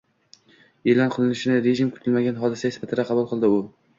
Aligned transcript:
e’lon 0.93 1.11
qilinishini 1.15 1.59
rejim 1.67 1.91
kutilmagan 1.97 2.41
hodisa 2.45 2.71
sifatida 2.77 3.09
qabul 3.13 3.29
qildi, 3.35 3.53
u 3.59 3.63